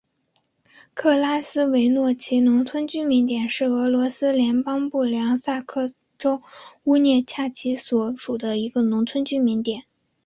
[0.95, 6.41] 克拉斯诺维奇农村居民点是俄罗斯联邦布良斯克州
[6.85, 9.83] 乌涅恰区所属的一个农村居民点。